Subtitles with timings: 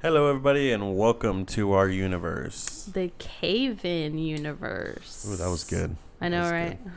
[0.00, 2.88] Hello, everybody, and welcome to our universe.
[2.92, 5.26] The cave in universe.
[5.28, 5.96] Ooh, that was good.
[6.20, 6.78] I know, right?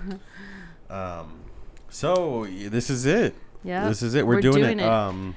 [0.89, 1.39] Um,
[1.87, 3.33] so this is it.
[3.63, 3.87] yeah.
[3.87, 4.27] This is it.
[4.27, 4.83] We're, We're doing, doing it.
[4.83, 4.89] it.
[4.89, 5.35] Um,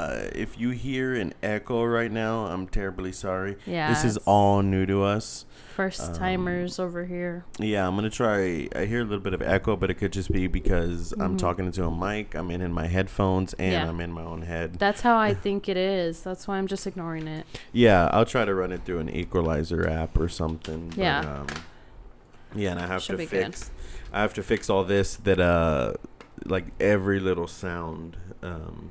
[0.00, 3.56] uh, if you hear an echo right now, I'm terribly sorry.
[3.66, 3.88] yeah.
[3.92, 5.44] this is all new to us.
[5.74, 7.44] First timers over here.
[7.58, 8.68] Yeah, I'm gonna try.
[8.76, 11.38] I hear a little bit of echo, but it could just be because I'm Mhm.
[11.38, 12.34] talking into a mic.
[12.34, 13.88] I'm in in my headphones, and Yeah.
[13.88, 14.74] I'm in my own head.
[14.78, 16.22] That's how I think it is.
[16.22, 17.46] That's why I'm just ignoring it.
[17.72, 20.92] Yeah, I'll try to run it through an equalizer app or something.
[20.96, 21.22] Yeah.
[21.22, 21.46] But, um,
[22.54, 23.44] yeah, and I have Should to be good.
[23.54, 23.70] fix.
[24.12, 25.94] I have to fix all this that uh,
[26.44, 28.90] like every little sound um,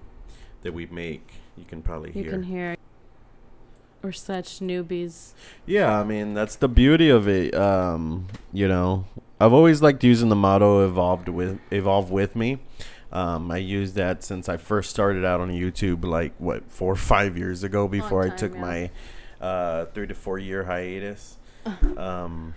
[0.61, 1.27] that we make,
[1.57, 2.31] you can probably You hear.
[2.31, 2.75] can hear.
[4.01, 5.33] We're such newbies.
[5.65, 7.53] Yeah, I mean that's the beauty of it.
[7.53, 9.05] Um, you know,
[9.41, 12.59] I've always liked using the motto "evolved with evolve with me."
[13.11, 16.95] Um, I used that since I first started out on YouTube, like what four or
[16.95, 18.61] five years ago, before I took yeah.
[18.61, 18.91] my
[19.45, 21.37] uh, three to four year hiatus.
[21.97, 22.53] um,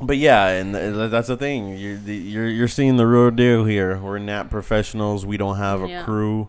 [0.00, 1.76] but yeah, and th- that's the thing.
[1.76, 3.98] You're the, you're you're seeing the real deal here.
[3.98, 5.26] We're not professionals.
[5.26, 6.02] We don't have a Yeah.
[6.04, 6.48] crew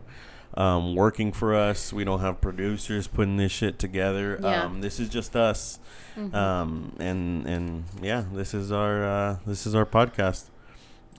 [0.55, 1.91] um, working for us.
[1.93, 4.39] We don't have producers putting this shit together.
[4.41, 4.63] Yeah.
[4.65, 5.79] Um, this is just us.
[6.15, 6.33] Mhm.
[6.33, 10.45] Um, and and yeah, this is our uh, this is our podcast.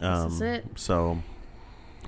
[0.00, 0.64] Um, This is it.
[0.76, 1.18] So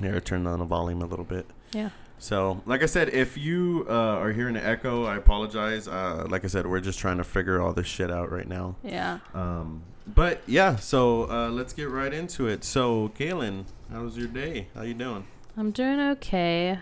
[0.00, 1.46] here, turn down the volume a little bit.
[1.72, 1.90] yeah.
[2.18, 5.86] So, like I said, if you uh, are hearing an echo, I apologize.
[5.86, 8.76] Uh, like I said, we're just trying to figure all this shit out right now.
[8.82, 9.18] Yeah.
[9.34, 12.64] Um, but yeah, so uh, let's get right into it.
[12.64, 14.68] So, Kaylin, how was your day?
[14.74, 15.26] How you doing?
[15.58, 16.78] I'm doing okay.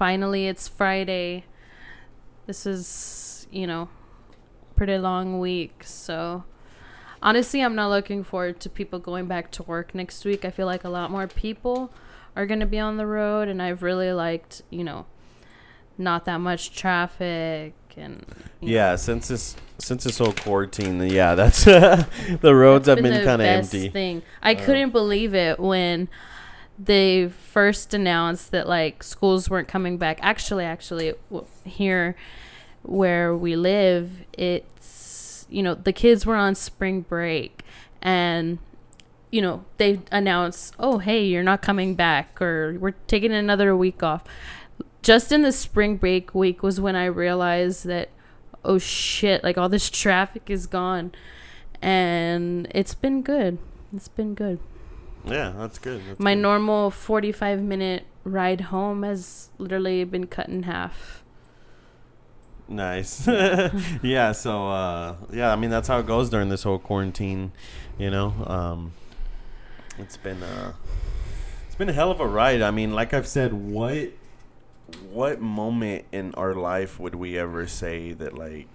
[0.00, 1.44] Finally, it's Friday.
[2.46, 3.90] This is, you know,
[4.74, 5.82] pretty long week.
[5.84, 6.44] So,
[7.20, 10.46] honestly, I'm not looking forward to people going back to work next week.
[10.46, 11.92] I feel like a lot more people
[12.34, 15.04] are going to be on the road, and I've really liked, you know,
[15.98, 18.24] not that much traffic and
[18.62, 23.02] you know, Yeah, since this since this whole quarantine, yeah, that's the roads That's have
[23.02, 23.90] been the kind of empty.
[23.90, 24.22] Thing.
[24.42, 26.08] I Uh, couldn't believe it when
[26.82, 30.18] they first announced that like schools weren't coming back.
[30.22, 31.12] Actually, actually,
[31.64, 32.16] here
[32.82, 37.62] where we live, it's you know the kids were on spring break,
[38.00, 38.58] and
[39.30, 44.02] you know they announced, oh hey, you're not coming back, or we're taking another week
[44.02, 44.24] off.
[45.02, 48.08] Just in the spring break week was when I realized that
[48.64, 51.12] oh shit, like all this traffic is gone.
[51.82, 53.58] And it's been good.
[53.92, 54.60] It's been good.
[55.26, 56.02] Yeah, that's good.
[56.08, 56.40] That's My good.
[56.42, 61.24] normal 45 minute ride home has literally been cut in half.
[62.68, 63.26] Nice.
[64.02, 67.52] yeah, so uh yeah, I mean that's how it goes during this whole quarantine,
[67.98, 68.32] you know.
[68.46, 68.92] Um
[69.98, 70.72] it's been uh
[71.66, 72.62] it's been a hell of a ride.
[72.62, 74.10] I mean, like I've said, what
[75.10, 78.68] what moment in our life would we ever say that like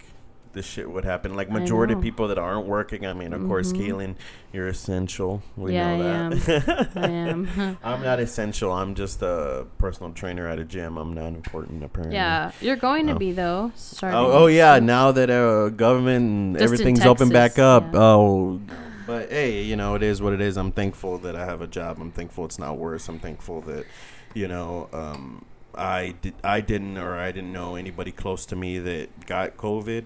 [0.55, 1.35] this shit would happen?
[1.35, 3.77] Like majority of people that aren't working, I mean, of course, Mhm.
[3.87, 4.15] Kaylin,
[4.51, 5.43] you're essential.
[5.55, 6.89] We Yeah, know that.
[6.95, 7.77] I am.
[7.83, 8.71] I'm not essential.
[8.71, 10.97] I'm just a personal trainer at a gym.
[10.97, 12.15] I'm not important apparently.
[12.15, 13.17] yeah, you're going to Oh.
[13.19, 13.71] be though.
[13.75, 14.79] Starting Oh, oh yeah!
[14.79, 17.93] Now that uh, government everything's open back up.
[17.93, 17.99] yeah.
[17.99, 18.59] Oh,
[19.05, 20.57] but hey, you know it is what it is.
[20.57, 21.97] I'm thankful that I have a job.
[22.01, 23.07] I'm thankful it's not worse.
[23.07, 23.85] I'm thankful that,
[24.33, 25.45] you know, um,
[25.77, 30.05] I did I didn't or I didn't know anybody close to me that got COVID.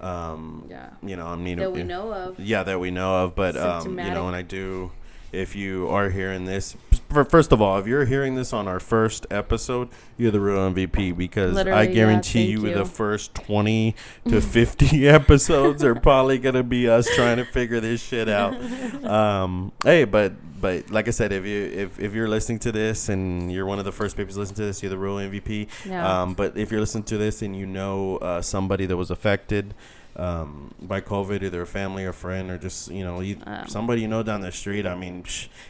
[0.00, 0.90] Um, Yeah.
[1.02, 2.38] you know, I'm need That we know of.
[2.38, 3.34] yeah, that we know of.
[3.34, 4.92] But um, you know, and I do.
[5.30, 6.74] If you are hearing this,
[7.28, 11.16] first of all, if you're hearing this on our first episode, you're the real MVP
[11.16, 12.74] because I Literally, yeah, guarantee thank you, you.
[12.74, 13.94] the first twenty
[14.28, 18.56] to fifty episodes are probably gonna be us trying to figure this shit out.
[19.08, 23.08] Um, hey, but but like I said, if you if, if you're listening to this
[23.08, 25.68] and you're one of the first people to listen to this, you're the real MVP.
[25.86, 26.22] Yeah.
[26.22, 29.74] Um, but if you're listening to this and you know uh, somebody that was affected
[30.18, 33.68] um, by COVID, either a family or friend, or just you know you, Um.
[33.68, 35.24] somebody you know down the street, I mean,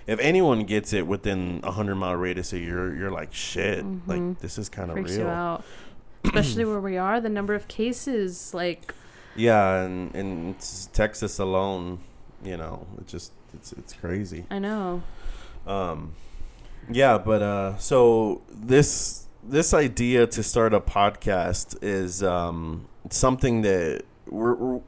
[0.06, 4.20] if anyone gets it within a hundred mile radius of you're you're like shit, like
[4.20, 4.38] Mhm.
[4.40, 5.62] this is kind of real.
[6.24, 8.94] Especially where we are, the number of cases, like
[9.36, 10.56] Yeah, and in
[10.92, 12.00] Texas alone,
[12.42, 14.44] you know, it just it's it's crazy.
[14.50, 15.02] I know.
[15.66, 16.12] Um,
[16.90, 24.02] yeah, but uh, so this this idea to start a podcast is um something that
[24.30, 24.80] we're, we're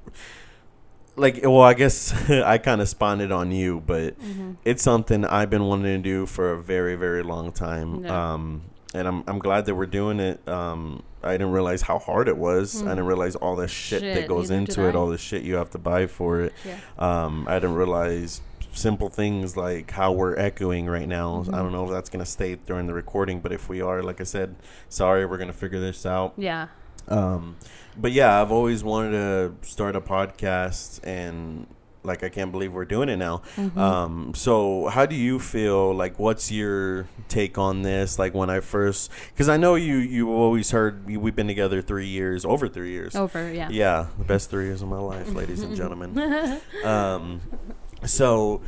[1.16, 1.40] like.
[1.42, 5.50] Well, I guess I kind of spawned it on you, but hmm it's something I've
[5.50, 8.04] been wanting to do for a very very long time.
[8.04, 8.32] Yeah.
[8.34, 8.62] Um,
[8.94, 10.46] and I'm I'm glad that we're doing it.
[10.48, 12.80] Um, I didn't realize how hard it was.
[12.82, 12.88] I Mm.
[12.90, 15.78] didn't realize all the shit, that goes into it, all the shit you have to
[15.78, 16.52] buy for it.
[16.64, 16.78] Yeah.
[16.98, 18.40] Um, I didn't realize
[18.72, 21.40] simple things like how we're echoing right now.
[21.40, 21.52] I Mhm.
[21.52, 24.24] don't know if that's gonna stay during the recording, but if we are, like I
[24.24, 24.54] said,
[24.88, 26.32] sorry, we're gonna figure this out.
[26.36, 26.68] Yeah.
[27.08, 27.56] Um,
[27.96, 31.66] but yeah, I've always wanted to start a podcast, and
[32.02, 33.42] like I can't believe we're doing it now.
[33.56, 33.78] Mm-hmm.
[33.78, 35.92] Um, so how do you feel?
[35.94, 38.18] Like, what's your take on this?
[38.18, 41.82] Like when I first, because I know you you always heard we- we've been together
[41.82, 43.14] three years, over three years.
[43.14, 43.68] Over, yeah.
[43.70, 46.60] Yeah, the best three years of my life, ladies and gentlemen.
[46.84, 47.40] Um,
[48.06, 48.62] so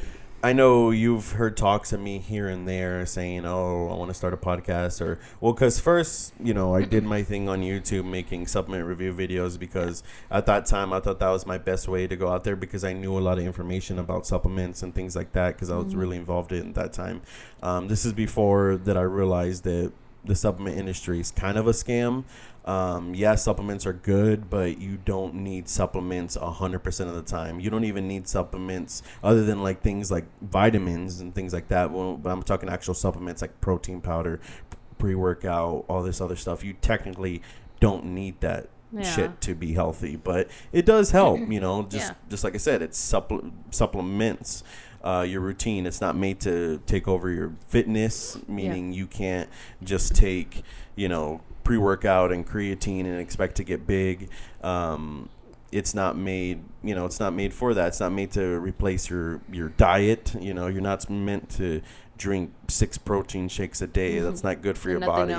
[0.45, 4.15] I know you've heard talks of me here and there saying, "Oh, I want to
[4.15, 8.05] start a podcast," or well, because first, you know, I did my thing on YouTube
[8.05, 10.03] making supplement review videos because
[10.33, 12.83] at that time I thought that was my best way to go out there because
[12.83, 15.95] I knew a lot of information about supplements and things like that because I was
[15.95, 17.23] really involved in that time.
[17.63, 19.93] Um, this is before that I realized that
[20.25, 22.25] the supplement industry is kind of a scam.
[22.65, 27.59] Um, yeah, supplements are good, but you don't need supplements 100% of the time.
[27.59, 31.91] You don't even need supplements other than like things like vitamins and things like that.
[31.91, 34.39] Well, but I'm talking actual supplements like protein powder,
[34.99, 36.63] pre workout, all this other stuff.
[36.63, 37.43] You technically
[37.81, 39.03] don't need that Yeah.
[39.03, 42.15] shit to be healthy, but it does help, you know, just Yeah.
[42.29, 44.63] just like I said, it's supple- supplements
[45.05, 45.85] uh, your routine.
[45.85, 49.49] It's not made to take over your fitness, meaning you can't
[49.83, 50.63] just take,
[50.95, 54.29] you know, pre workout and creatine and expect to get big.
[54.63, 55.29] Um,
[55.71, 57.89] it's not made, you know, it's not made for that.
[57.89, 60.35] It's not made to replace your your diet.
[60.39, 61.81] You know, you're not meant to
[62.19, 64.19] drink six protein shakes a day.
[64.21, 65.09] That's not good for your Mm-hmm.
[65.09, 65.33] Body.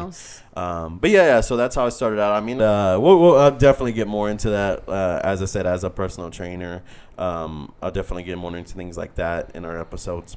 [0.55, 2.33] Um, but yeah, yeah, so that's how I started out.
[2.33, 4.89] I mean, uh, we'll, we'll I'll definitely get more into that.
[4.89, 6.81] Uh, as I said, as a personal trainer,
[7.17, 10.35] um, I'll definitely get more into things like that in our episodes.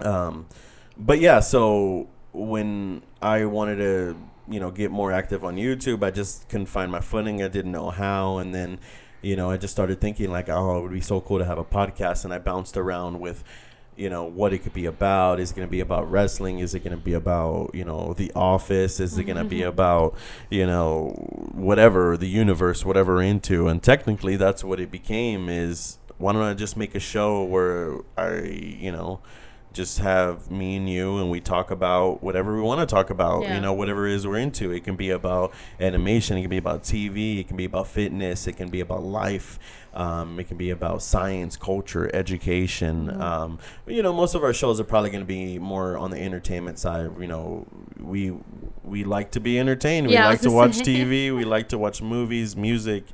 [0.00, 0.46] Um,
[0.96, 4.16] but yeah, so when I wanted to,
[4.50, 7.42] you know, get more active on YouTube, I just couldn't find my footing.
[7.42, 8.78] I didn't know how, and then,
[9.22, 11.58] you know, I just started thinking like, oh, it would be so cool to have
[11.58, 13.44] a podcast, and I bounced around with
[13.96, 15.40] you know what it could be about.
[15.40, 16.60] Is it going to be about wrestling?
[16.60, 19.00] Is it going to be about you know the office?
[19.00, 19.68] Is it going to be mm-hmm.
[19.68, 20.14] about
[20.50, 21.08] you know
[21.52, 23.66] whatever the universe whatever into?
[23.66, 27.98] And technically that's what it became is why don't i just make a show where
[28.16, 29.20] i you know
[29.72, 33.42] just have me and you and we talk about whatever we want to talk about
[33.42, 33.54] Yeah.
[33.56, 36.56] you know whatever it is we're into it can be about animation it can be
[36.56, 39.58] about tv it can be about fitness it can be about life
[39.98, 43.20] um, it can be about science culture education Mm-hmm.
[43.20, 46.18] um, you know most of our shows are probably going to be more on the
[46.18, 47.66] entertainment side you know
[48.00, 48.32] we
[48.84, 50.82] we like to be entertained we Yeah, I like to watch say.
[50.84, 53.04] tv we like to watch movies music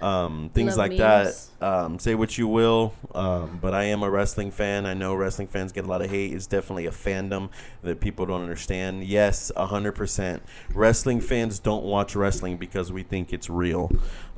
[0.00, 1.50] um, things Love like memes.
[1.60, 4.86] that um, say what you will, um, but I am a wrestling fan.
[4.86, 6.32] I know wrestling fans get a lot of hate.
[6.32, 7.48] It's definitely a fandom
[7.82, 9.02] that people don't understand.
[9.02, 10.44] Yes, hundred percent.
[10.72, 13.90] Wrestling fans don't watch wrestling because we think it's real.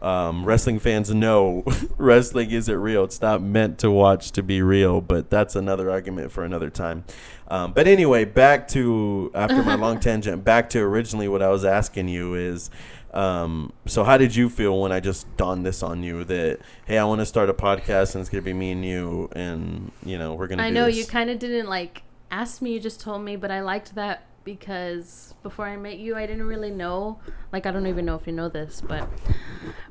[0.02, 1.64] Um, wrestling fans know
[1.99, 3.05] wrestling isn't real.
[3.05, 5.00] It's not meant to watch to be real.
[5.00, 7.05] But that's another argument for another time.
[7.49, 10.44] Um, but anyway, back to after my long tangent.
[10.44, 12.70] Back to originally what I was asking you is.
[13.12, 16.97] Um, so how did you feel when I just dawned this on you that hey,
[16.97, 20.17] I want to start a podcast and it's gonna be me and you and you
[20.17, 20.62] know we're gonna.
[20.62, 20.97] I do know this.
[20.97, 24.26] you kind of didn't like ask me, you just told me, but I liked that
[24.45, 27.21] because before I met you, I didn't really know.
[27.53, 29.09] Like, I don't even know if you know this, but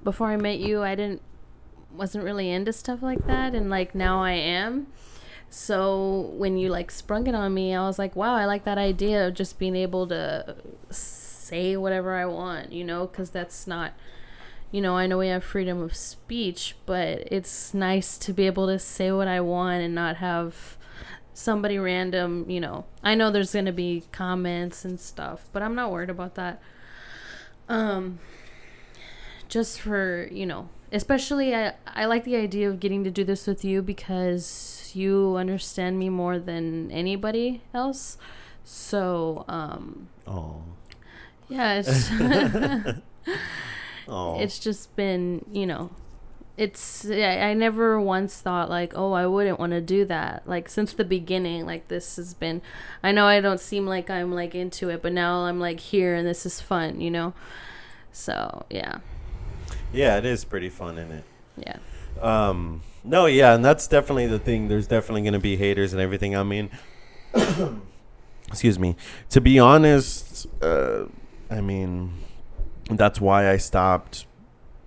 [0.03, 1.21] before I met you, I didn't,
[1.91, 3.53] wasn't really into stuff like that.
[3.55, 4.87] And like now I am.
[5.49, 8.77] So when you like sprung it on me, I was like, wow, I like that
[8.77, 10.55] idea of just being able to
[10.91, 13.93] say whatever I want, you know, because that's not
[14.71, 18.67] you know, I know we have freedom of speech, but it's nice to be able
[18.67, 20.77] to say what I want and not have
[21.33, 22.85] somebody random, you know.
[23.03, 26.61] I know there's going to be comments and stuff, but I'm not worried about that.
[27.67, 28.19] Um
[29.47, 33.47] just for, you know, especially I I like the idea of getting to do this
[33.47, 38.17] with you because you understand me more than anybody else.
[38.63, 40.63] So, um Oh,
[41.47, 42.09] yeah, it's
[44.07, 45.91] oh, it's just been you know
[46.59, 50.93] it's i never once thought like oh i wouldn't want to do that like since
[50.93, 52.61] the beginning like this has been
[53.01, 56.15] i know i don't seem like i'm like into it but now i'm like here
[56.15, 57.33] and this is fun you know
[58.11, 58.99] so yeah
[59.91, 61.23] yeah, it is pretty fun, isn't it?
[61.57, 61.77] yeah
[62.21, 64.67] Um, no, yeah, and that's definitely the thing.
[64.67, 66.35] There's definitely going to be haters and everything.
[66.35, 66.69] I mean,
[68.47, 68.95] excuse me.
[69.29, 71.05] To be honest, uh,
[71.49, 72.13] I mean,
[72.89, 74.25] that's why I stopped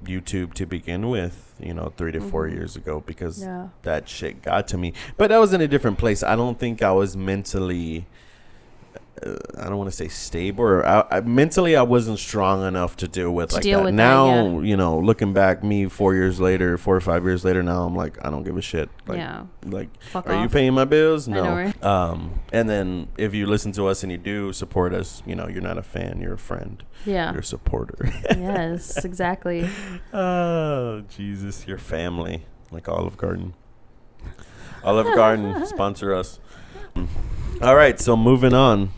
[0.04, 1.54] YouTube to begin with.
[1.60, 2.52] You know, three to 4 Mhm.
[2.54, 4.92] years ago because yeah that shit got to me.
[5.16, 6.22] But I was in a different place.
[6.22, 8.06] I don't think I was mentally
[9.24, 10.64] uh, I don't want to say stable.
[10.64, 13.84] Or I, I, mentally, I wasn't strong enough to deal with To like deal that.
[13.86, 14.66] with that, now, yeah.
[14.66, 17.94] you know, looking back, me four years later, four or five years later, now I'm
[17.94, 18.88] like, I don't give a shit.
[19.06, 19.44] Like, yeah.
[19.66, 21.28] like, Fuck are you paying my bills?
[21.28, 21.44] No.
[21.44, 21.84] know, right?
[21.84, 25.46] Um, and then if you listen to us and you do support us, you know,
[25.48, 27.32] you're not a fan, you're a friend, Yeah.
[27.32, 28.12] you're a supporter.
[28.30, 29.68] yes, exactly.
[30.14, 33.54] oh, Jesus, your family, like Olive Garden.
[34.84, 36.40] Olive Garden sponsor us.
[37.60, 38.90] All right, so moving on.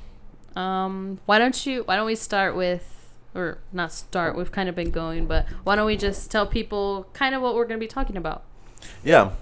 [0.57, 1.83] Um, why don't you?
[1.85, 4.37] Why don't we start with, or not start?
[4.37, 7.55] We've kind of been going, but why don't we just tell people kind of what
[7.55, 8.45] we're going to be talking about?
[9.03, 9.33] Yeah.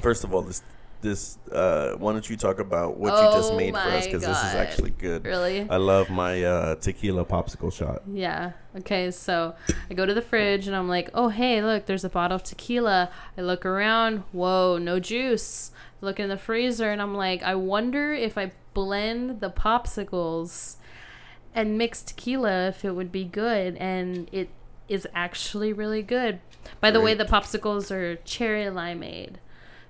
[0.00, 0.62] First of all, this
[1.02, 4.22] this uh, why don't you talk about what you just Oh made for us because
[4.22, 5.24] this is actually good.
[5.24, 5.68] Really?
[5.68, 8.02] I love my uh, tequila popsicle shot.
[8.12, 8.52] Yeah.
[8.76, 9.10] Okay.
[9.10, 9.54] So
[9.90, 12.42] I go to the fridge and I'm like, oh, hey, look, there's a bottle of
[12.42, 13.10] tequila.
[13.36, 14.24] I look around.
[14.32, 15.70] Whoa, no juice.
[16.00, 20.76] Look in the freezer and I'm like, I wonder if I blend the popsicles
[21.54, 23.76] and mix tequila, if it would be good.
[23.76, 24.50] And it
[24.88, 26.40] is actually really good.
[26.80, 29.36] By the way, the popsicles are cherry limeade.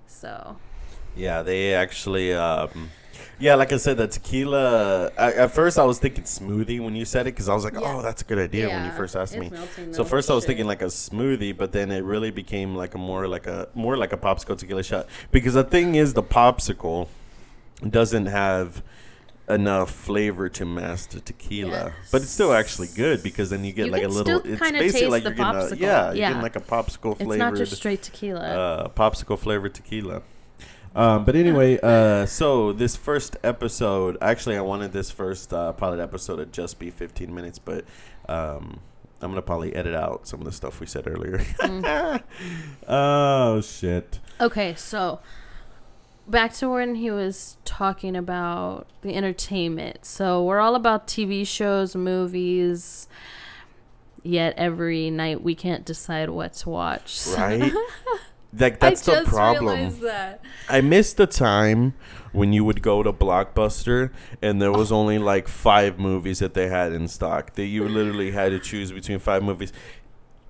[0.07, 0.57] So
[1.15, 2.33] Yeah, they actually.
[2.33, 2.91] Um,
[3.39, 5.11] yeah, like I said, the tequila.
[5.19, 7.75] I, at first, I was thinking smoothie when you said it because I was like,
[7.75, 7.81] Yeah.
[7.97, 10.09] "Oh, that's a good idea." When you Yeah, first asked it's me, melting so though.
[10.09, 13.29] first I was thinking like a smoothie, but then it really became like a more
[13.29, 17.09] like a more like a popsicle tequila shot because the thing is, the popsicle
[17.89, 18.83] doesn't have
[19.49, 23.87] enough flavor to mask the tequila, but it's still actually good because then you get
[23.87, 24.41] You like a can little.
[24.41, 25.79] still It's kinda basically taste like the you're getting a, popsicle.
[25.81, 26.29] yeah, you're Yeah.
[26.31, 28.41] getting like a popsicle it's flavored not just straight tequila.
[28.41, 30.23] uh, popsicle flavored tequila.
[30.97, 36.01] Um, but anyway, uh, so this first episode, actually, I wanted this first uh, pilot
[36.01, 37.85] episode to just be 15 minutes, but
[38.29, 38.81] um,
[39.21, 41.39] I'm gonna probably edit out some of the stuff we said earlier.
[41.61, 42.23] Mm.
[42.89, 44.19] oh shit!
[44.41, 45.21] Okay, so
[46.27, 50.05] back to when he was talking about the entertainment.
[50.05, 53.09] So we're all about TV shows, movies.
[54.23, 57.21] Yet every night we can't decide what to watch.
[57.37, 57.73] Right?
[58.59, 60.01] Like that's I the problem.
[60.01, 60.43] that.
[60.69, 61.95] I miss the time
[62.33, 64.11] when you would go to Blockbuster
[64.43, 67.55] and there was only like five movies that they had in stock.
[67.55, 69.73] That you literally had to choose between five movies.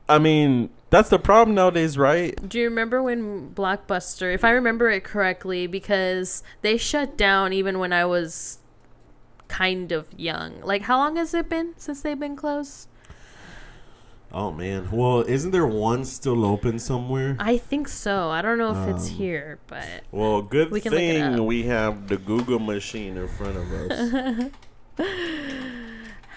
[0.09, 2.37] I mean, that's the problem nowadays, right?
[2.49, 7.81] Do you remember when Blockbuster, if I remember it correctly, because they shut down even
[7.81, 8.61] when I was
[9.49, 10.61] kind of young.
[10.61, 12.89] Like, how long has it been since they've been closed?
[14.33, 14.91] Oh man.
[14.91, 17.37] Well, isn't there one still open somewhere?
[17.39, 18.29] I think so.
[18.31, 21.47] I don't know if it's Um, here, but Well, good We can look it thing
[21.47, 24.51] we have the Google machine in front of us.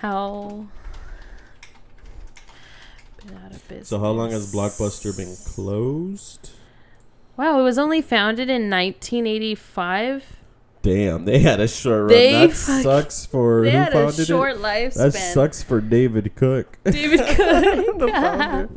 [0.02, 0.68] how.
[3.26, 3.90] Been out of business.
[3.90, 6.52] so, how long has Blockbuster been closed?
[7.36, 10.39] Wow, it was only founded in 1985.
[10.82, 12.08] Damn, they had a short run.
[12.08, 14.62] They that fuck- sucks for They who had a short it.
[14.62, 15.12] lifespan.
[15.12, 16.78] That sucks for David Cook.
[16.86, 18.00] David Cook.
[18.00, 18.70] The founder.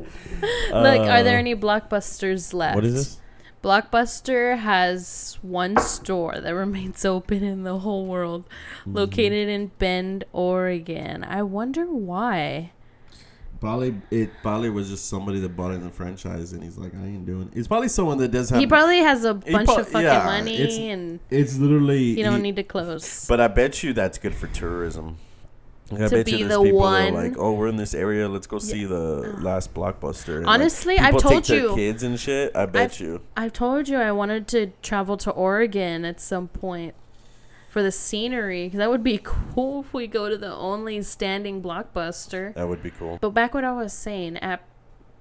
[0.73, 2.75] Look, are there Uh, any blockbusters left?
[2.75, 3.19] What is this?
[3.63, 8.45] Blockbuster has one store that remains open in the whole world,
[8.81, 8.97] Mm-hmm.
[8.97, 11.23] located in Bend, Oregon.
[11.23, 12.73] I wonder why.
[13.63, 16.93] Probably it probably was just somebody that bought it in the franchise and he's like,
[16.97, 17.57] I ain't doing it.
[17.57, 20.25] It's probably someone that does have He probably has a bunch prob- of fucking yeah,
[20.25, 23.25] money it's- and it's literally you don't he- need to close.
[23.29, 25.17] But I bet you that's good for tourism.
[25.93, 27.77] I To bet be you there's the people one- that are like, oh, we're in
[27.77, 28.29] this area.
[28.29, 30.39] Let's go see the last blockbuster.
[30.39, 31.75] And, like, Honestly, I've told take their you.
[31.77, 32.57] kids and shit.
[32.57, 33.21] I bet you.
[33.37, 36.95] I told you I wanted to travel to Oregon at some point
[37.73, 41.63] for the scenery because that would be cool if we go to the only standing
[41.63, 42.53] blockbuster.
[42.53, 43.17] That would be cool.
[43.19, 44.63] But back what I was saying at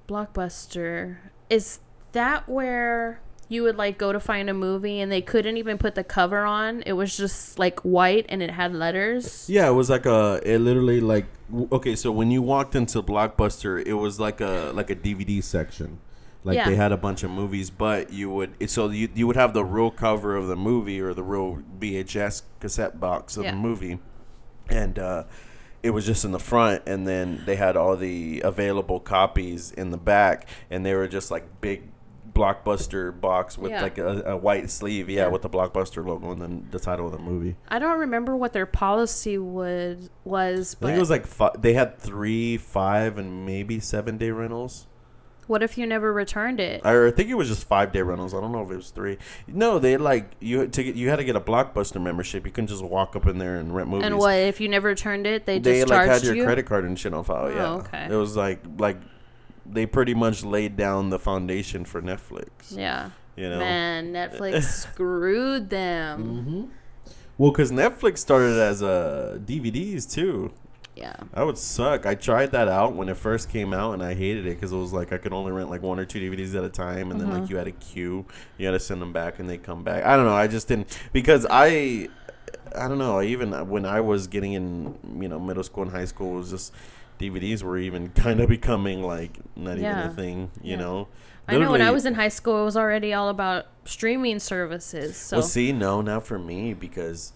[0.09, 1.15] Blockbuster
[1.49, 1.79] is
[2.11, 5.95] that where you would like go to find a movie and they couldn't even put
[5.95, 6.81] the cover on.
[6.85, 9.49] It was just like white and it had letters.
[9.49, 10.41] Yeah, it was like a.
[10.43, 11.27] It literally like
[11.71, 11.95] okay.
[11.95, 15.99] So when you walked into Blockbuster, it was like a like a DVD section.
[16.43, 16.67] Like Yeah.
[16.69, 19.63] they had a bunch of movies, but you would so you you would have the
[19.63, 23.51] real cover of the movie or the real VHS cassette box of Yeah.
[23.51, 23.99] the movie,
[24.69, 25.23] and uh,
[25.83, 29.91] it was just in the front, and then they had all the available copies in
[29.91, 31.83] the back, and they were just like big
[32.33, 33.81] blockbuster box with Yeah.
[33.81, 37.11] like a, a white sleeve, yeah, with the blockbuster logo and then the title of
[37.11, 37.55] the movie.
[37.67, 41.55] I don't remember what their policy would was, I but think it was like fi-
[41.59, 44.87] they had three, five, and maybe seven day rentals.
[45.51, 46.83] What if you never returned it?
[46.85, 48.33] I think it was just five day rentals.
[48.33, 49.17] I don't know if it was three.
[49.47, 52.45] No, they like you to get, you had to get a blockbuster membership.
[52.45, 54.05] You couldn't just walk up in there and rent movies.
[54.05, 55.45] And what if you never returned it?
[55.45, 56.43] They just they like charged had your you.
[56.45, 57.47] credit card and shit on file.
[57.47, 58.07] Oh, yeah, okay.
[58.09, 58.97] It was like like
[59.65, 62.47] they pretty much laid down the foundation for Netflix.
[62.75, 63.59] yeah, You know.
[63.59, 66.21] man, Netflix screwed them.
[66.23, 66.63] hmm
[67.37, 70.51] Well, because Netflix started as uh, DVDs too.
[70.95, 71.15] Yeah.
[71.33, 72.05] That would suck.
[72.05, 74.77] I tried that out when it first came out, and I hated it because it
[74.77, 77.19] was like I could only rent like one or two DVDs at a time, and
[77.19, 77.49] then like Mhm.
[77.49, 78.25] you had a queue.
[78.57, 80.03] You had to send them back, and they come back.
[80.05, 80.33] I don't know.
[80.35, 82.09] I just didn't because I,
[82.75, 83.21] I don't know.
[83.21, 86.49] Even when I was getting in, you know, middle school and high school, it was
[86.51, 86.73] just
[87.19, 90.51] DVDs were even kind of becoming like not even a thing.
[90.61, 90.75] You Yeah.
[90.77, 91.07] know.
[91.47, 95.17] I know when I was in high school, it was already all about streaming services.
[95.17, 97.33] So Well, see, no, not for me because,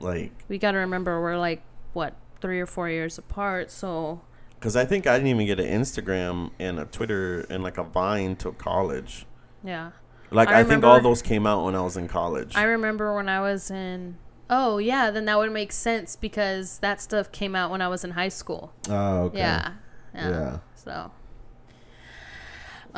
[0.00, 3.70] like, we got to remember we're like what three or four years apart.
[3.70, 4.20] So
[4.58, 7.84] because I think I didn't even get an Instagram and a Twitter and like a
[7.84, 9.24] Vine till college.
[9.62, 9.92] yeah,
[10.30, 12.56] Like I I, think all those came out when I was in college.
[12.56, 14.16] I remember when I was in.
[14.50, 18.02] Oh yeah, then that would make sense because that stuff came out when I was
[18.02, 18.72] in high school.
[18.88, 19.38] oh, okay.
[19.38, 19.72] Yeah,
[20.14, 20.30] yeah.
[20.30, 20.58] Yeah.
[20.74, 21.10] So,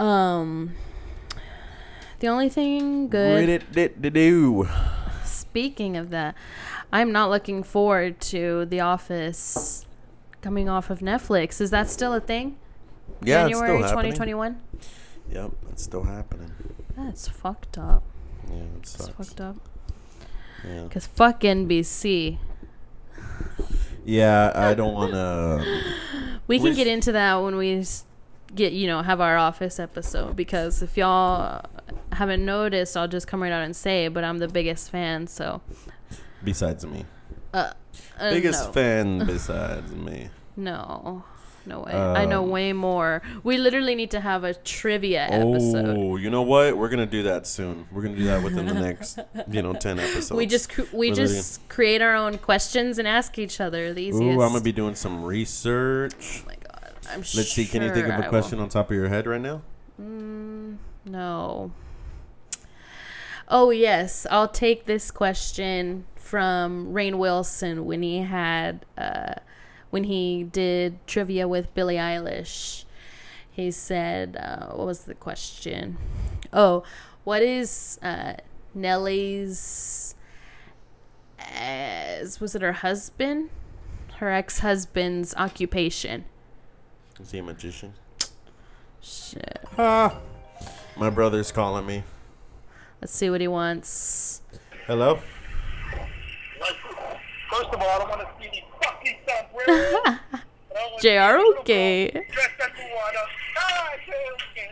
[0.01, 0.75] um,
[2.21, 3.41] the only thing good.
[3.41, 4.69] What it did to do?
[5.51, 6.37] Speaking of that,
[6.93, 9.85] I'm not looking forward to The Office
[10.43, 11.61] coming off of Netflix.
[11.61, 12.57] Is that still a thing?
[13.21, 14.13] Yeah, January it's still happening.
[14.13, 14.61] 2021?
[15.33, 16.53] Yep, it's still happening.
[16.97, 18.05] That's fucked up.
[18.49, 19.57] Yeah, it It's fucked up.
[20.65, 20.85] Yeah.
[20.85, 22.39] Because fuck NBC.
[24.05, 25.83] yeah, I don't want to.
[26.47, 28.05] We can get into that when we s-
[28.53, 30.35] get, you know, have our Office episode.
[30.35, 31.65] Because if y'all
[32.21, 35.61] haven't noticed, I'll just come right out and say but I'm the biggest fan, so.
[36.45, 37.05] Besides me,
[37.53, 37.73] Uh,
[38.19, 38.73] uh, biggest no.
[38.73, 40.29] fan besides me.
[40.57, 41.25] No.
[41.67, 41.93] No way.
[41.93, 43.21] I know Um, way more.
[43.45, 45.95] We literally need to have a trivia episode.
[45.99, 46.77] Oh, you know what?
[46.79, 47.87] We're gonna do that soon.
[47.93, 49.19] We're gonna do that within the next,
[49.51, 50.33] you know, ten episodes.
[50.33, 54.23] we just we We're just create our own questions and ask each other the easiest.
[54.39, 56.43] Ooh, I'm gonna be doing some research.
[56.43, 57.67] Oh my god, I'm Let's see.
[57.67, 58.29] Can you think sure of I a will.
[58.31, 59.61] question on top of your head right now?
[60.01, 61.73] Mm, no.
[63.53, 69.35] Oh yes, I'll take this question from Rainn Wilson when he had uh,
[69.91, 72.85] when he did trivia with Billie Eilish.
[73.51, 75.99] He said, uh, "What was the question?
[76.53, 76.85] Oh,
[77.25, 78.35] what is uh,
[78.73, 80.15] Nelly's?
[81.41, 83.51] As was it her husband?
[84.19, 86.25] Her ex-husband's occupation?
[87.19, 87.95] Is he a magician?
[89.01, 89.59] Shit.
[89.77, 90.21] Ah,
[90.97, 92.05] my brother's calling me.
[93.01, 94.43] Let's see what he wants."
[94.87, 95.19] Hello.
[97.51, 99.47] First of all, I don't want to see these fucking stuff.
[101.03, 102.11] JR, okay.
[102.11, 103.19] Dress that you wanna.
[103.59, 104.69] Ah, JR, okay.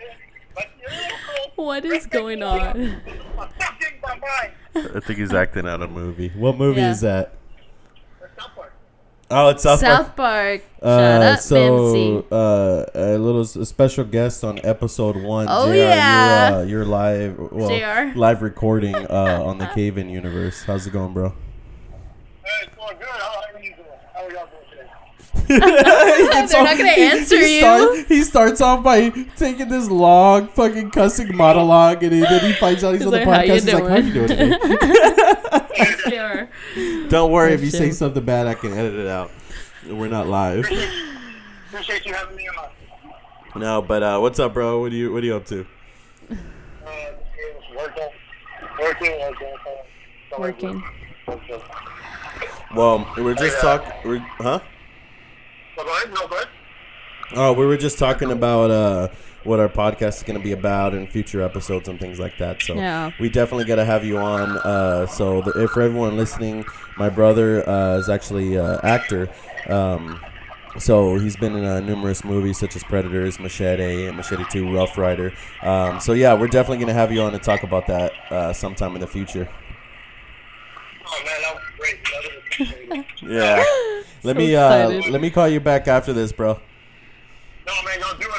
[0.55, 2.61] But you're little What is going on?
[3.39, 4.53] I'm fucking my mind.
[4.97, 6.29] I think he's acting out a movie.
[6.37, 6.91] What movie Yeah.
[6.93, 7.35] is that?
[9.31, 9.47] Or somewhere.
[9.47, 10.17] Oh, it's South, South Park.
[10.17, 10.63] Park.
[10.81, 12.27] Shut Uh, up, so Vinci.
[12.33, 15.47] uh, a little s- a special guest on episode one.
[15.51, 16.49] Oh, JR, yeah.
[16.51, 17.39] you're, uh, you're live.
[17.39, 18.17] Well, JR.
[18.19, 20.63] live recording uh, on the Cave In universe.
[20.63, 21.31] How's it going, bro?
[22.45, 23.07] Hey, it's going good.
[23.09, 23.87] How, how are you doing?
[24.15, 24.55] How are y'all doing?
[25.49, 27.61] They're not gonna answer he you.
[27.61, 32.53] start- he starts off by taking this long fucking cussing monologue, and he, then he
[32.55, 33.55] finds out he's, He's on the like, "How podcast.
[33.55, 34.29] He's like, "How you doing
[36.47, 39.31] today?" Don't worry, if you say something bad, I can edit it out.
[39.89, 40.65] We're not live.
[41.69, 43.61] Appreciate you having me on.
[43.61, 44.81] No, but uh, what's up, bro?
[44.81, 45.67] What are you What are you up to?
[46.31, 46.37] Uh,
[47.77, 48.09] working.
[48.81, 49.55] Working, working.
[50.39, 50.83] Working.
[51.27, 51.63] Working.
[52.75, 53.93] Well, we're just talking.
[54.05, 54.61] We're, huh?
[55.77, 56.09] So go ahead.
[56.11, 56.49] No, go ahead.
[57.35, 59.09] Oh, we were just talking about uh,
[59.45, 62.61] what our podcast is going to be about and future episodes and things like that.
[62.63, 63.13] So Yeah.
[63.21, 64.59] we definitely got to have you on.
[64.59, 66.65] Uh, so the, if for everyone listening,
[66.97, 69.29] my brother uh, is actually uh, actor.
[69.69, 70.21] Um,
[70.79, 74.99] so he's been in uh, numerous movies such as Predators, Machete, and Machete 2, Rough
[74.99, 75.33] Rider.
[75.63, 78.53] Um, so yeah, we're definitely going to have you on to talk about that uh,
[78.53, 79.49] sometime in the future.
[81.07, 82.89] Oh, man, that was great.
[82.91, 83.23] That was.
[83.23, 83.65] Yeah.
[84.25, 86.55] let So me uh, let me call you back after this, bro.
[87.67, 88.31] No, man, don't do it.
[88.33, 88.37] All right, keep it up.
[88.37, 88.38] Later.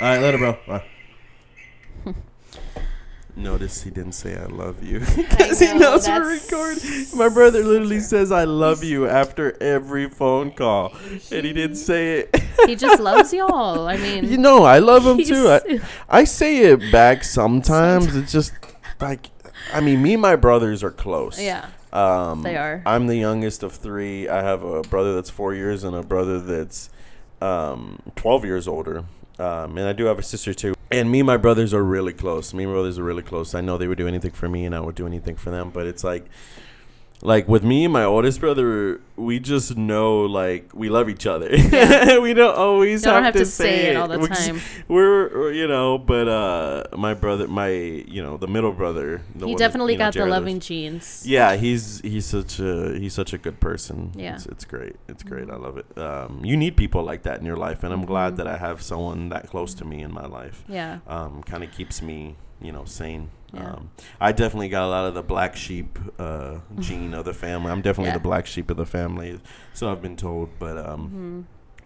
[0.00, 0.56] Right, later, bro.
[0.66, 0.84] Bye.
[3.36, 7.06] Notice he didn't say I love you because he knows we're recording.
[7.16, 10.92] My brother literally says I love you after every phone call,
[11.30, 12.36] and he didn't say it.
[12.66, 13.88] He just loves y'all.
[13.88, 15.48] I mean, you know, I love him too.
[15.48, 18.14] I, I say it back sometimes.
[18.14, 18.52] It's just
[19.00, 19.30] like,
[19.72, 21.40] I mean, me and my brothers are close.
[21.40, 21.70] yeah.
[21.90, 22.82] Um, They are.
[22.84, 24.28] I'm the youngest of three.
[24.28, 26.90] I have a brother that's four years and a brother that's
[27.40, 29.04] um, 12 years older.
[29.40, 30.74] Um, and I do have a sister too.
[30.90, 32.52] And me and my brothers are really close.
[32.52, 33.54] Me and my brothers are really close.
[33.54, 35.70] I know they would do anything for me and I would do anything for them.
[35.70, 36.26] But it's like,
[37.22, 41.54] like with me and my oldest brother, we just know like we love each other.
[41.54, 42.18] Yeah.
[42.26, 44.60] we don't always don't have, have to, say it all the time.
[44.88, 49.54] We're you know, but uh, my brother, my you know, the middle brother, the he
[49.54, 51.24] definitely know, got the loving genes.
[51.26, 54.12] Yeah, he's he's such a he's such a good person.
[54.14, 54.34] Yeah.
[54.34, 54.96] it's, it's great.
[55.08, 55.50] It's great.
[55.50, 55.98] I love it.
[55.98, 58.36] Um, you need people like that in your life, and I'm glad Mhm.
[58.36, 60.64] that I have someone that close to me in my life.
[60.68, 60.98] Yeah.
[61.06, 63.30] Um, kind of keeps me, you know, sane.
[63.52, 63.72] Yeah.
[63.72, 67.70] Um, I definitely got a lot of the black sheep uh, gene of the family.
[67.70, 68.14] I'm definitely Yeah.
[68.18, 69.40] the black sheep of the family,
[69.74, 70.50] so I've been told.
[70.58, 71.40] But um, hmm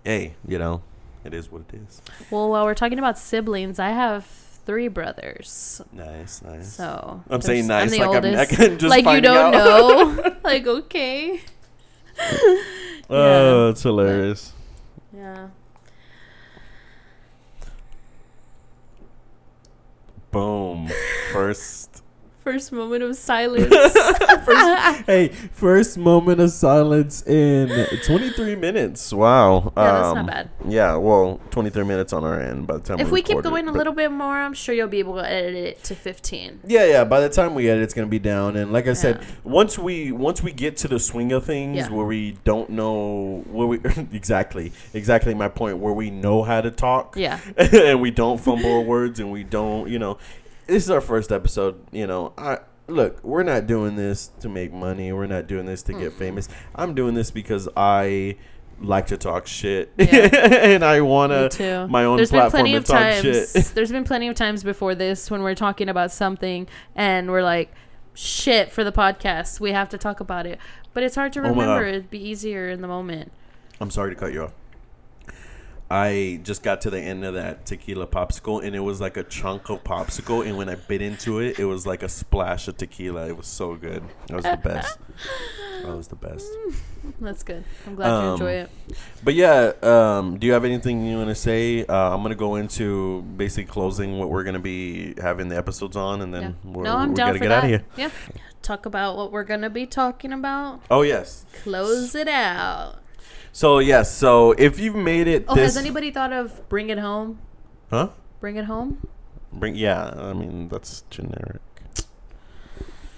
[0.04, 0.82] hey, you know,
[1.24, 2.02] it is what it is.
[2.30, 5.80] Well, while we're talking about siblings, I have three brothers.
[5.92, 6.72] Nice, nice.
[6.74, 9.64] So I'm saying nice, the like I'm, I can just like you don't out.
[10.16, 10.36] know.
[10.44, 11.40] like okay.
[13.10, 14.52] Oh, it's hilarious.
[15.14, 15.48] Yeah.
[20.30, 20.90] Boom.
[21.34, 22.00] First.
[22.44, 23.74] First moment of silence.
[25.06, 29.14] hey, first moment of silence in 23 minutes.
[29.14, 29.72] Wow.
[29.74, 30.50] Yeah, that's not Um, bad.
[30.68, 33.48] Yeah, well, 23 minutes on our end by the time if we keep record it,
[33.48, 36.60] going a little bit more, I'm sure you'll be able to edit it to 15.
[36.66, 37.04] Yeah, yeah.
[37.04, 38.56] By the time we edit, it's gonna be down.
[38.58, 41.88] And like I said, once we once we get to the swing of things, Yeah.
[41.90, 43.78] where we don't know where we
[44.12, 47.40] exactly exactly my point, where we know how to talk, Yeah.
[47.56, 50.18] and we don't fumble words, and we don't, you know,
[50.66, 51.84] this is our first episode.
[51.92, 55.12] You know, I look, we're not doing this to make money.
[55.12, 56.48] We're not doing this to get famous.
[56.74, 58.36] I'm doing this because I
[58.80, 60.06] like to talk shit, Yeah.
[60.34, 61.86] and I wanna too.
[61.86, 63.22] my own There's been platform plenty to of talk times.
[63.22, 63.64] shit.
[63.74, 67.72] there's been plenty of times before this when we're talking about something and we're like,
[68.14, 70.58] "Shit!" For the podcast, we have to talk about it.
[70.92, 71.84] But it's hard to Oh remember.
[71.86, 73.30] It'd be easier in the moment.
[73.80, 74.52] I'm sorry to cut you off.
[75.90, 79.22] I just got to the end of that tequila popsicle, and it was like a
[79.22, 80.46] chunk of popsicle.
[80.46, 83.28] And when I bit into it, it was like a splash of tequila.
[83.28, 84.02] It was so good.
[84.28, 84.98] That was the best.
[85.82, 86.46] That was the best.
[87.20, 87.62] That's good.
[87.86, 88.70] I'm glad you Um, enjoy it.
[89.22, 91.84] But yeah, um, do you have anything you want to say?
[91.84, 96.22] Uh, I'm gonna go into basically closing what we're gonna be having the episodes on,
[96.22, 96.72] and then Yeah.
[96.72, 97.58] we're, no, I'm we down gotta get that.
[97.58, 97.84] out of here.
[97.96, 98.10] Yeah.
[98.62, 100.80] Talk about what we're gonna be talking about.
[100.90, 101.44] Oh yes.
[101.62, 103.00] Close it out.
[103.56, 104.12] So yes.
[104.12, 107.38] So if you've made it, Oh, this has anybody thought of bring it home?
[107.88, 108.08] huh?
[108.40, 109.06] Bring it home.
[109.52, 110.12] Bring yeah.
[110.16, 111.60] I mean that's generic.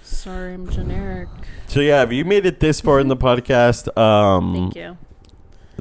[0.03, 1.29] Sorry, I'm generic.
[1.65, 4.97] So yeah, if you made it this far in the podcast, um, Thank you.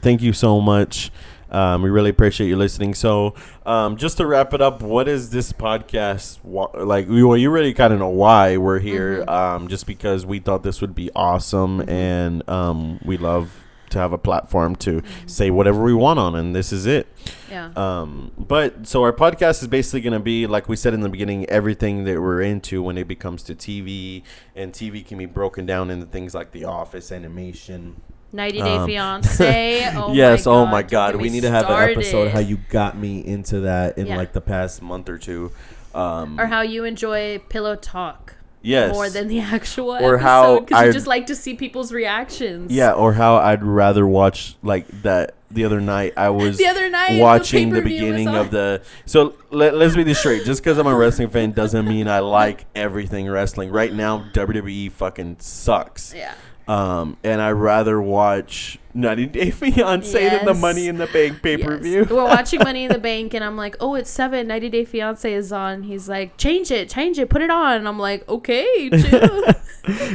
[0.00, 1.10] thank you so much.
[1.50, 2.94] Um, we really appreciate you listening.
[2.94, 3.34] So,
[3.66, 7.08] um, just to wrap it up, what is this podcast like?
[7.08, 9.22] We, well, you already kind of know why we're here.
[9.24, 9.28] Mhm.
[9.30, 11.88] Um, just because we thought this would be awesome, Mhm.
[11.90, 15.04] and um, we love to have a platform to Mhm.
[15.30, 17.06] say whatever we want on, and this is it.
[17.50, 17.70] Yeah.
[17.76, 21.08] Um, but so our podcast is basically going to be like we said in the
[21.08, 24.22] beginning, everything that we're into when it becomes to TV,
[24.54, 28.00] and TV can be broken down into things like The Office, animation.
[28.32, 29.90] 90 Day um, Fiance.
[29.96, 32.98] Oh yes, my oh my God, we need to have an episode how you got
[32.98, 34.16] me into that in Yeah.
[34.16, 35.52] like the past month or two.
[35.94, 38.34] Um, or how you enjoy pillow talk
[38.66, 42.72] yes, more than the actual Or how because you just like to see people's reactions.
[42.72, 45.34] yeah, or how I'd rather watch like that.
[45.48, 48.82] The other night, I was The other night, watching the, pay-per-view beginning of the.
[49.06, 50.44] So let, let's be this straight.
[50.44, 53.70] Just because I'm a wrestling fan doesn't mean I like everything wrestling.
[53.70, 56.12] Right now, WWE fucking sucks.
[56.12, 56.34] Yeah.
[56.66, 61.56] Um, and I'd rather watch 90 Day Fiance than the Money in the Bank pay
[61.56, 62.00] per view.
[62.00, 62.10] Yes.
[62.10, 64.46] We're watching Money in the Bank, and I'm like, oh, it's seven.
[64.48, 65.82] 90 Day Fiance is on.
[65.84, 67.76] He's like, change it, change it, put it on.
[67.76, 68.90] And I'm like, okay.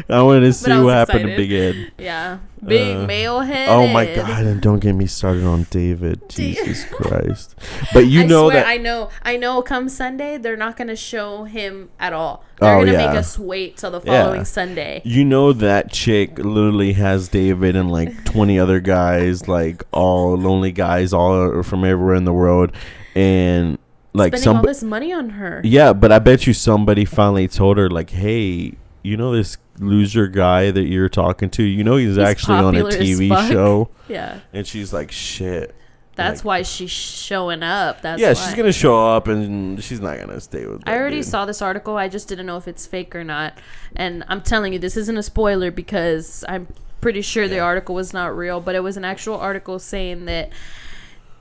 [0.10, 1.38] I wanted to see what happened to excited.
[1.38, 1.92] Big Ed.
[1.98, 2.38] yeah.
[2.64, 3.70] Big Uh, male head.
[3.70, 4.44] Oh my god!
[4.46, 6.22] And don't get me started on David.
[6.30, 7.56] Jesus Christ!
[7.92, 9.64] But you I know swear, that I know, I know.
[9.64, 12.44] Come Sunday, they're not gonna show him at all.
[12.60, 13.08] They're Oh, gonna yeah.
[13.08, 14.26] make us wait till the Yeah.
[14.26, 15.02] following Sunday.
[15.04, 20.72] you know that chick literally has David and like twenty other guys, like all lonely
[20.72, 22.72] guys, all from everywhere in the world,
[23.16, 23.78] and
[24.14, 25.62] like Spending some all this money on her.
[25.64, 30.28] Yeah, but I bet you somebody finally told her like, "Hey, you know this loser
[30.28, 31.64] guy that you're talking to?
[31.64, 34.40] You know he's, He's actually on a TV show." Yeah.
[34.52, 35.74] And she's like, "Shit."
[36.16, 38.02] That's Like- why she's showing up.
[38.02, 38.34] That's yeah, why.
[38.34, 40.86] she's gonna show up and she's not gonna stay with.
[40.86, 40.92] Me.
[40.92, 41.26] I already dude.
[41.28, 41.96] saw this article.
[41.96, 43.58] I just didn't know if it's fake or not.
[43.96, 46.68] And I'm telling you, this isn't a spoiler because I'm
[47.02, 50.50] pretty sure the article was not real, but it was an actual article saying that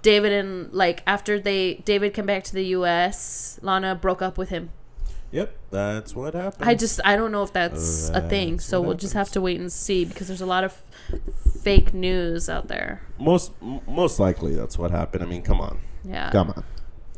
[0.03, 4.49] David and like after they David came back to the U.S., Lana broke up with
[4.49, 4.71] him.
[5.33, 6.69] Yep, that's what happened.
[6.69, 9.61] I just I don't know if that's a thing, so we'll just have to wait
[9.61, 10.73] and see because there's a lot of
[11.63, 13.03] fake news out there.
[13.19, 15.23] most m- most likely that's what happened.
[15.23, 16.31] I mean, come on, Yeah.
[16.31, 16.65] come on,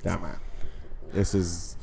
[0.02, 0.40] come on.
[1.12, 1.76] This is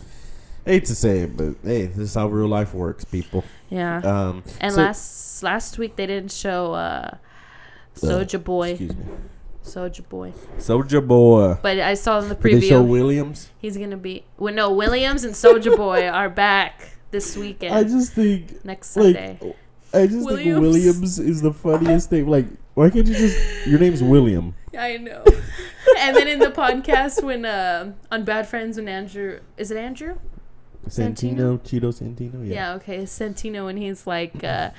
[0.69, 3.43] hate to say it, but hey, this is how real life works, people.
[3.69, 3.97] Yeah.
[3.99, 7.17] Um, and so- last last week they didn't show uh,
[7.95, 8.69] Soja Boy.
[8.71, 9.05] excuse me,
[9.63, 10.33] Soja Boy.
[10.57, 11.57] Soldier Boy.
[11.61, 13.49] But I saw in the Did they show Williams?
[13.59, 14.23] he's gonna be.
[14.37, 17.75] Well, no, Williams and Soja Boy are back this weekend.
[17.75, 19.39] I just think next like Sunday.
[19.93, 20.43] I just Williams.
[20.43, 22.27] think Williams is the funniest thing.
[22.27, 24.55] Like, why can't you just your name's William?
[24.77, 25.23] I know.
[25.99, 30.17] and then in the podcast when uh, on Bad Friends when Andrew is it Andrew?
[30.87, 32.47] Santino, Cheeto Santino.
[32.47, 32.73] Yeah, Yeah.
[32.75, 34.71] okay, Santino and he's like uh,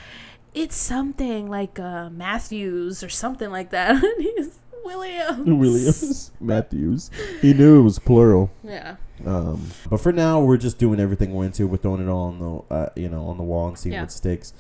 [0.55, 3.91] it's something like uh, Matthews or something like that.
[4.03, 5.47] and he's Williams.
[5.47, 7.11] Williams Matthews.
[7.41, 8.51] He knew it was plural.
[8.65, 8.97] Yeah.
[9.25, 11.67] Um, but for now, we're just doing everything we're into.
[11.67, 14.01] We're throwing it all on the, uh, you know, on the wall and seeing Yeah.
[14.03, 14.53] what sticks.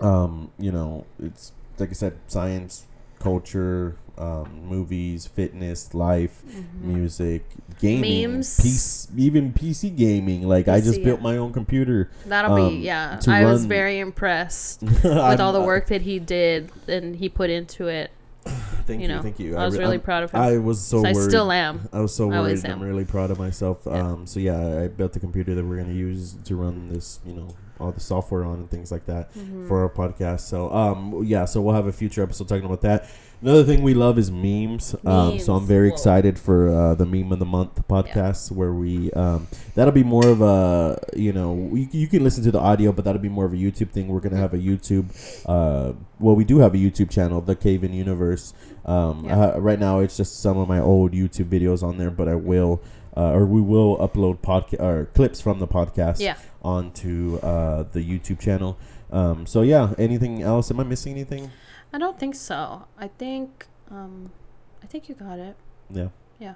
[0.00, 2.86] Um, you know, it's like I said, science,
[3.18, 6.42] culture, um, movies, fitness, life,
[6.80, 7.44] music,
[7.80, 8.32] gaming, Mm-hmm.
[8.32, 8.60] Memes.
[8.60, 10.46] piece, even PC gaming.
[10.48, 12.10] Like I just built my own computer.
[12.26, 13.20] That'll um, be yeah.
[13.28, 17.86] I was very impressed with all the work that he did and he put into
[17.86, 18.10] it.
[18.88, 19.54] Thank you you, know, thank you.
[19.56, 20.40] I was re- really I'm- proud of him.
[20.40, 21.28] I was so I worried.
[21.28, 21.86] still am.
[21.92, 22.64] I was so I worried.
[22.64, 23.82] I'm really proud of myself.
[23.84, 23.92] Yeah.
[23.98, 27.34] Um, so yeah, I built the computer that we're gonna use to run this, you
[27.34, 29.68] know, all the software on and things like that Mm-hmm.
[29.68, 30.40] for our podcast.
[30.40, 33.10] So um, yeah, so we'll have a future episode talking about that.
[33.40, 34.96] Another thing we love is memes.
[35.06, 35.94] Um, so I'm very Whoa.
[35.94, 39.46] excited for uh, the meme of the month podcast where we um,
[39.76, 43.04] that'll be more of a you know you, you can listen to the audio, but
[43.04, 44.08] that'll be more of a YouTube thing.
[44.08, 45.06] We're gonna have a YouTube.
[45.46, 48.54] Uh, well, we do have a YouTube channel, The Cave in Universe.
[48.84, 49.40] Um, Yeah.
[49.54, 52.34] uh, right now, it's just some of my old YouTube videos on there, but I
[52.34, 52.80] will.
[53.16, 56.36] Uh, or we will upload podcast or clips from the podcast Yeah.
[56.62, 58.78] onto uh, the YouTube channel.
[59.10, 60.70] Um, so yeah, anything else?
[60.70, 61.50] Am I missing anything?
[61.92, 62.86] I don't think so.
[62.98, 64.30] I think um
[64.82, 65.56] I think you got it.
[65.90, 66.08] Yeah.
[66.38, 66.54] Yeah.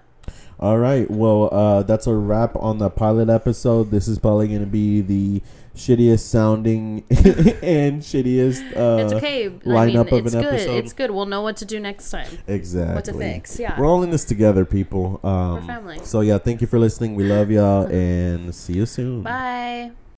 [0.60, 1.10] All right.
[1.10, 3.90] Well, uh, that's a wrap on the pilot episode.
[3.90, 5.42] This is probably going to be the
[5.74, 8.76] shittiest sounding and shittiest.
[8.76, 9.46] Uh, it's okay.
[9.46, 10.54] I mean, lineup of it's an good.
[10.54, 10.76] episode.
[10.76, 11.10] It's good.
[11.10, 12.38] We'll know what to do next time.
[12.46, 12.94] Exactly.
[12.94, 13.58] What to fix.
[13.58, 13.78] Yeah.
[13.78, 15.18] We're all in this together, people.
[15.24, 15.98] Um, family.
[16.04, 17.16] So yeah, thank you for listening.
[17.16, 19.22] We love y'all, and see you soon.
[19.22, 19.92] Bye.